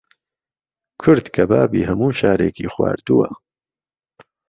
کورد 1.01 1.25
کەبابی 1.35 1.87
هەمووشارێکی 1.89 2.71
خۆاردووە 2.73 3.29